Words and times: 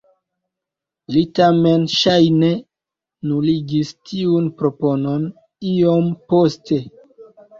Li 1.15 1.21
tamen 1.39 1.83
ŝajne 1.95 2.49
nuligis 3.31 3.91
tiun 4.11 4.49
proponon 4.61 5.27
iom 5.75 6.09
poste. 6.33 6.81